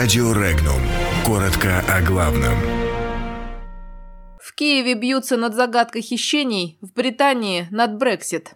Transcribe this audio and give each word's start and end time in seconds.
Радио 0.00 0.32
Регнум. 0.32 0.80
Коротко 1.26 1.84
о 1.86 2.00
главном. 2.00 2.54
В 4.42 4.54
Киеве 4.54 4.94
бьются 4.94 5.36
над 5.36 5.54
загадкой 5.54 6.00
хищений, 6.00 6.78
в 6.80 6.94
Британии 6.94 7.66
над 7.70 7.98
Брексит. 7.98 8.54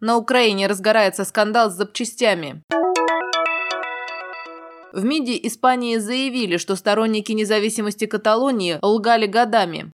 На 0.00 0.16
Украине 0.16 0.68
разгорается 0.68 1.26
скандал 1.26 1.70
с 1.70 1.74
запчастями. 1.74 2.62
В 4.94 5.04
МИДе 5.04 5.38
Испании 5.46 5.98
заявили, 5.98 6.56
что 6.56 6.76
сторонники 6.76 7.32
независимости 7.32 8.06
Каталонии 8.06 8.78
лгали 8.80 9.26
годами. 9.26 9.92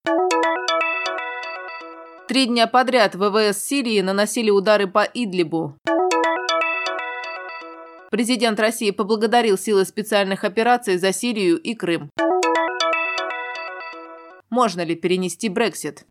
Три 2.29 2.47
дня 2.47 2.69
подряд 2.69 3.17
ВВС 3.17 3.59
Сирии 3.59 4.01
наносили 4.03 4.51
удары 4.51 4.87
по 4.87 5.03
Идлибу. 5.03 5.77
Президент 8.13 8.61
России 8.61 8.91
поблагодарил 8.91 9.57
силы 9.57 9.87
специальных 9.87 10.45
операций 10.45 10.99
за 10.99 11.15
Сирию 11.15 11.59
и 11.59 11.73
Крым. 11.73 12.11
Можно 14.51 14.83
ли 14.83 14.95
перенести 14.95 15.49
Брексит? 15.49 16.05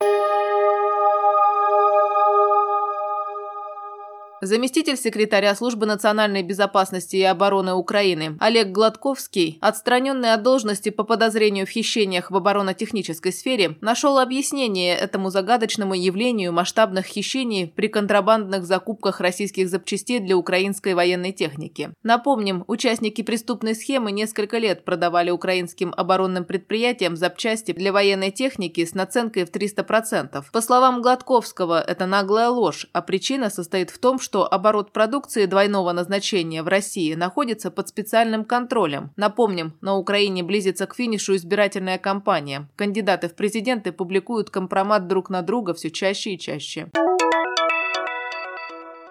Заместитель 4.43 4.97
секретаря 4.97 5.53
Службы 5.53 5.85
национальной 5.85 6.41
безопасности 6.41 7.15
и 7.15 7.21
обороны 7.21 7.73
Украины 7.73 8.37
Олег 8.39 8.69
Гладковский, 8.69 9.59
отстраненный 9.61 10.33
от 10.33 10.41
должности 10.41 10.89
по 10.89 11.03
подозрению 11.03 11.67
в 11.67 11.69
хищениях 11.69 12.31
в 12.31 12.35
оборонно-технической 12.35 13.33
сфере, 13.33 13.77
нашел 13.81 14.17
объяснение 14.17 14.95
этому 14.95 15.29
загадочному 15.29 15.93
явлению 15.93 16.53
масштабных 16.53 17.05
хищений 17.05 17.67
при 17.67 17.87
контрабандных 17.87 18.65
закупках 18.65 19.19
российских 19.19 19.69
запчастей 19.69 20.17
для 20.17 20.35
украинской 20.35 20.95
военной 20.95 21.33
техники. 21.33 21.91
Напомним, 22.01 22.63
участники 22.65 23.21
преступной 23.21 23.75
схемы 23.75 24.11
несколько 24.11 24.57
лет 24.57 24.85
продавали 24.85 25.29
украинским 25.29 25.93
оборонным 25.95 26.45
предприятиям 26.45 27.15
запчасти 27.15 27.73
для 27.73 27.93
военной 27.93 28.31
техники 28.31 28.83
с 28.83 28.95
наценкой 28.95 29.45
в 29.45 29.51
300%. 29.51 30.45
По 30.51 30.61
словам 30.61 31.03
Гладковского, 31.03 31.79
это 31.79 32.07
наглая 32.07 32.49
ложь, 32.49 32.87
а 32.91 33.03
причина 33.03 33.51
состоит 33.51 33.91
в 33.91 33.99
том, 33.99 34.19
что 34.19 34.30
что 34.31 34.47
оборот 34.49 34.93
продукции 34.93 35.45
двойного 35.45 35.91
назначения 35.91 36.63
в 36.63 36.69
России 36.69 37.15
находится 37.15 37.69
под 37.69 37.89
специальным 37.89 38.45
контролем. 38.45 39.11
Напомним, 39.17 39.73
на 39.81 39.97
Украине 39.97 40.41
близится 40.41 40.87
к 40.87 40.95
финишу 40.95 41.35
избирательная 41.35 41.97
кампания. 41.97 42.69
Кандидаты 42.77 43.27
в 43.27 43.35
президенты 43.35 43.91
публикуют 43.91 44.49
компромат 44.49 45.07
друг 45.07 45.29
на 45.29 45.41
друга 45.41 45.73
все 45.73 45.91
чаще 45.91 46.35
и 46.35 46.39
чаще. 46.39 46.89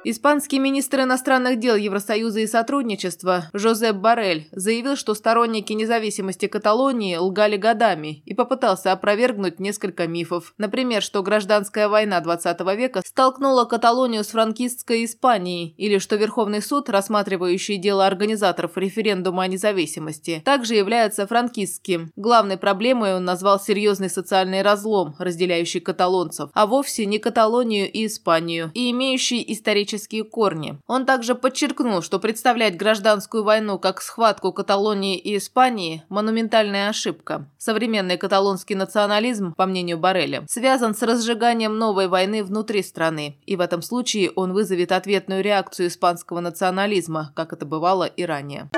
Испанский 0.02 0.58
министр 0.58 1.02
иностранных 1.02 1.58
дел 1.58 1.76
Евросоюза 1.76 2.40
и 2.40 2.46
сотрудничества 2.46 3.50
Жозеп 3.52 3.96
Барель 3.96 4.48
заявил, 4.50 4.96
что 4.96 5.14
сторонники 5.14 5.74
независимости 5.74 6.46
Каталонии 6.46 7.16
лгали 7.16 7.58
годами 7.58 8.22
и 8.24 8.32
попытался 8.32 8.92
опровергнуть 8.92 9.60
несколько 9.60 10.06
мифов. 10.06 10.54
Например, 10.56 11.02
что 11.02 11.22
гражданская 11.22 11.86
война 11.90 12.20
20 12.20 12.60
века 12.78 13.02
столкнула 13.04 13.66
Каталонию 13.66 14.24
с 14.24 14.28
франкистской 14.28 15.04
Испанией, 15.04 15.74
или 15.76 15.98
что 15.98 16.16
Верховный 16.16 16.62
суд, 16.62 16.88
рассматривающий 16.88 17.76
дело 17.76 18.06
организаторов 18.06 18.78
референдума 18.78 19.42
о 19.42 19.48
независимости, 19.48 20.40
также 20.42 20.76
является 20.76 21.26
франкистским. 21.26 22.10
Главной 22.16 22.56
проблемой 22.56 23.16
он 23.16 23.26
назвал 23.26 23.60
серьезный 23.60 24.08
социальный 24.08 24.62
разлом, 24.62 25.14
разделяющий 25.18 25.80
каталонцев, 25.80 26.48
а 26.54 26.66
вовсе 26.66 27.04
не 27.04 27.18
Каталонию 27.18 27.90
и 27.92 28.06
Испанию, 28.06 28.70
и 28.72 28.90
имеющий 28.90 29.44
исторический 29.46 29.89
исторические 29.90 30.24
корни. 30.24 30.78
Он 30.86 31.04
также 31.04 31.34
подчеркнул, 31.34 32.02
что 32.02 32.18
представлять 32.18 32.76
гражданскую 32.76 33.42
войну 33.42 33.78
как 33.78 34.00
схватку 34.00 34.52
Каталонии 34.52 35.18
и 35.18 35.36
Испании– 35.36 36.04
монументальная 36.08 36.88
ошибка. 36.88 37.46
Современный 37.58 38.16
каталонский 38.16 38.76
национализм, 38.76 39.54
по 39.54 39.66
мнению 39.66 39.98
Барреля, 39.98 40.44
связан 40.48 40.94
с 40.94 41.02
разжиганием 41.02 41.76
новой 41.76 42.08
войны 42.08 42.44
внутри 42.44 42.82
страны, 42.82 43.36
и 43.46 43.56
в 43.56 43.60
этом 43.60 43.82
случае 43.82 44.30
он 44.30 44.52
вызовет 44.52 44.92
ответную 44.92 45.42
реакцию 45.42 45.88
испанского 45.88 46.40
национализма, 46.40 47.32
как 47.34 47.52
это 47.52 47.66
бывало 47.66 48.04
и 48.04 48.24
ранее. 48.24 48.70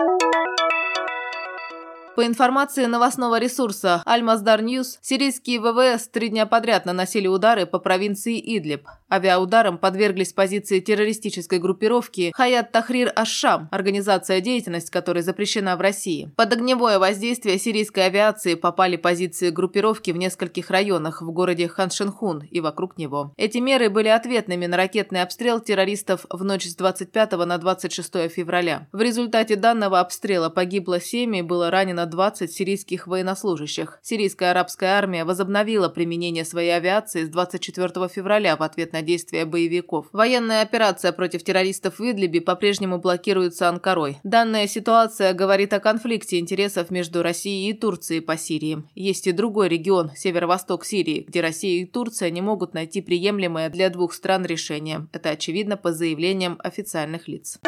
По 2.15 2.27
информации 2.27 2.85
новостного 2.85 3.39
ресурса 3.39 4.03
Al-Masdar 4.07 4.61
News, 4.61 4.99
сирийские 5.01 5.61
ВВС 5.61 6.09
три 6.09 6.29
дня 6.29 6.45
подряд 6.45 6.85
наносили 6.85 7.27
удары 7.27 7.65
по 7.65 7.79
провинции 7.79 8.39
Идлиб. 8.39 8.87
Авиаударом 9.13 9.79
подверглись 9.79 10.33
позиции 10.33 10.81
террористической 10.81 11.59
группировки 11.59 12.33
Хаят 12.35 12.73
Тахрир 12.73 13.13
Аш-Шам, 13.15 13.69
организация 13.71 14.41
деятельность 14.41 14.91
которой 14.91 15.23
запрещена 15.23 15.77
в 15.77 15.81
России. 15.81 16.33
Под 16.37 16.53
огневое 16.53 16.99
воздействие 16.99 17.59
сирийской 17.59 18.07
авиации 18.07 18.55
попали 18.55 18.97
позиции 18.97 19.51
группировки 19.51 20.11
в 20.11 20.17
нескольких 20.17 20.71
районах 20.71 21.23
в 21.23 21.31
городе 21.31 21.69
Хан-Шейхун 21.69 22.43
и 22.51 22.61
вокруг 22.61 22.99
него. 22.99 23.33
Эти 23.37 23.59
меры 23.59 23.89
были 23.89 24.09
ответными 24.09 24.67
на 24.67 24.77
ракетный 24.77 25.23
обстрел 25.23 25.61
террористов 25.61 26.27
в 26.29 26.45
ночь 26.45 26.67
с 26.67 26.77
25 26.77 27.33
на 27.47 27.59
26 27.59 28.31
февраля. 28.31 28.89
В 28.93 29.01
результате 29.01 29.57
данного 29.57 30.01
обстрела 30.01 30.49
погибло 30.51 31.01
7 31.01 31.37
и 31.37 31.43
было 31.43 31.71
ранено 31.71 32.03
на 32.03 32.07
20 32.07 32.53
сирийских 32.53 33.07
военнослужащих. 33.07 33.99
Сирийская 34.03 34.51
арабская 34.51 34.99
армия 34.99 35.25
возобновила 35.25 35.89
применение 35.89 36.45
своей 36.45 36.75
авиации 36.75 37.25
с 37.25 37.29
24 37.29 38.09
февраля 38.09 38.57
в 38.57 38.63
ответ 38.63 38.93
действия 39.03 39.45
боевиков. 39.45 40.07
Военная 40.13 40.63
операция 40.63 41.13
против 41.13 41.45
террористов 41.45 41.99
в 41.99 42.03
Идлибе 42.03 42.41
по-прежнему 42.41 42.99
блокируется 42.99 43.69
Анкарой. 43.69 44.19
Данная 44.23 44.67
ситуация 44.67 45.35
говорит 45.35 45.73
о 45.73 45.81
конфликте 45.81 46.39
интересов 46.39 46.91
между 46.91 47.23
Россией 47.23 47.71
и 47.71 47.75
Турцией 47.75 48.21
по 48.21 48.37
Сирии. 48.37 48.83
Есть 48.95 49.27
и 49.27 49.33
другой 49.33 49.69
регион, 49.69 50.11
северо-восток 50.17 50.85
Сирии, 50.85 51.25
где 51.29 51.41
Россия 51.41 51.83
и 51.83 51.87
Турция 51.87 52.31
не 52.31 52.41
могут 52.41 52.75
найти 52.75 53.01
приемлемое 53.01 53.69
для 53.69 53.91
двух 53.91 54.15
стран 54.15 54.47
решение. 54.47 55.07
Это 55.13 55.31
очевидно 55.31 55.77
по 55.77 55.93
заявлениям 55.93 56.59
официальных 56.63 57.29
лиц. 57.29 57.59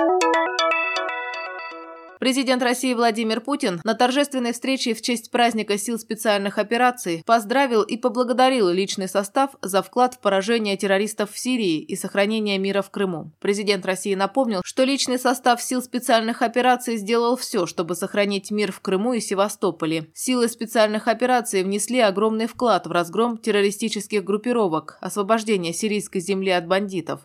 Президент 2.24 2.62
России 2.62 2.94
Владимир 2.94 3.42
Путин 3.42 3.82
на 3.84 3.92
торжественной 3.92 4.54
встрече 4.54 4.94
в 4.94 5.02
честь 5.02 5.30
праздника 5.30 5.76
сил 5.76 5.98
специальных 5.98 6.56
операций 6.56 7.22
поздравил 7.26 7.82
и 7.82 7.98
поблагодарил 7.98 8.70
личный 8.70 9.10
состав 9.10 9.50
за 9.60 9.82
вклад 9.82 10.14
в 10.14 10.20
поражение 10.20 10.78
террористов 10.78 11.32
в 11.32 11.38
Сирии 11.38 11.80
и 11.80 11.94
сохранение 11.96 12.56
мира 12.56 12.80
в 12.80 12.88
Крыму. 12.88 13.32
Президент 13.40 13.84
России 13.84 14.14
напомнил, 14.14 14.62
что 14.64 14.84
личный 14.84 15.18
состав 15.18 15.60
сил 15.60 15.82
специальных 15.82 16.40
операций 16.40 16.96
сделал 16.96 17.36
все, 17.36 17.66
чтобы 17.66 17.94
сохранить 17.94 18.50
мир 18.50 18.72
в 18.72 18.80
Крыму 18.80 19.12
и 19.12 19.20
Севастополе. 19.20 20.06
Силы 20.14 20.48
специальных 20.48 21.08
операций 21.08 21.62
внесли 21.62 22.00
огромный 22.00 22.46
вклад 22.46 22.86
в 22.86 22.90
разгром 22.90 23.36
террористических 23.36 24.24
группировок, 24.24 24.96
освобождение 25.02 25.74
сирийской 25.74 26.20
земли 26.20 26.52
от 26.52 26.66
бандитов. 26.66 27.20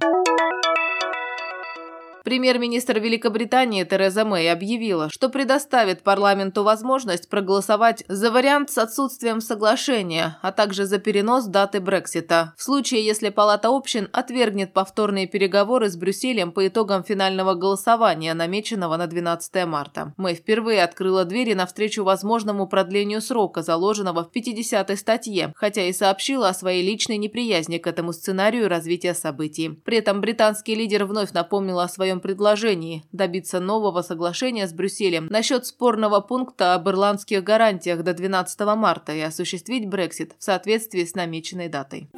Премьер-министр 2.23 2.99
Великобритании 2.99 3.83
Тереза 3.83 4.25
Мэй 4.25 4.51
объявила, 4.51 5.09
что 5.09 5.29
предоставит 5.29 6.03
парламенту 6.03 6.63
возможность 6.63 7.29
проголосовать 7.29 8.03
за 8.07 8.31
вариант 8.31 8.69
с 8.69 8.77
отсутствием 8.77 9.41
соглашения, 9.41 10.37
а 10.41 10.51
также 10.51 10.85
за 10.85 10.99
перенос 10.99 11.45
даты 11.45 11.79
Брексита, 11.79 12.53
в 12.57 12.63
случае, 12.63 13.05
если 13.05 13.29
Палата 13.29 13.69
общин 13.69 14.09
отвергнет 14.11 14.73
повторные 14.73 15.27
переговоры 15.27 15.89
с 15.89 15.95
Брюсселем 15.95 16.51
по 16.51 16.67
итогам 16.67 17.03
финального 17.03 17.53
голосования, 17.53 18.33
намеченного 18.33 18.97
на 18.97 19.07
12 19.07 19.65
марта. 19.65 20.13
Мэй 20.17 20.35
впервые 20.35 20.83
открыла 20.83 21.25
двери 21.25 21.53
навстречу 21.53 22.03
возможному 22.03 22.67
продлению 22.67 23.21
срока, 23.21 23.61
заложенного 23.61 24.23
в 24.23 24.35
50-й 24.35 24.97
статье, 24.97 25.53
хотя 25.55 25.83
и 25.83 25.93
сообщила 25.93 26.49
о 26.49 26.53
своей 26.53 26.85
личной 26.85 27.17
неприязни 27.17 27.77
к 27.77 27.87
этому 27.87 28.13
сценарию 28.13 28.67
развития 28.67 29.13
событий. 29.13 29.79
При 29.85 29.97
этом 29.97 30.21
британский 30.21 30.75
лидер 30.75 31.05
вновь 31.05 31.31
напомнил 31.31 31.79
о 31.79 31.87
своем 31.87 32.18
своем 32.19 32.21
предложении 32.21 33.03
добиться 33.11 33.59
нового 33.59 34.01
соглашения 34.01 34.67
с 34.67 34.73
Брюсселем 34.73 35.27
насчет 35.29 35.65
спорного 35.65 36.21
пункта 36.21 36.75
об 36.75 36.87
ирландских 36.87 37.43
гарантиях 37.43 38.03
до 38.03 38.13
12 38.13 38.59
марта 38.75 39.13
и 39.13 39.21
осуществить 39.21 39.87
Брексит 39.87 40.33
в 40.37 40.43
соответствии 40.43 41.03
с 41.03 41.15
намеченной 41.15 41.69
датой. 41.69 42.09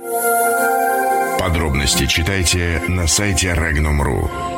Подробности 1.40 2.06
читайте 2.08 2.82
на 2.88 3.08
сайте 3.08 3.48
Regnum.ru. 3.48 4.51